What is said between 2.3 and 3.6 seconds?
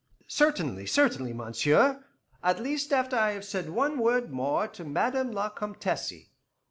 at least after I have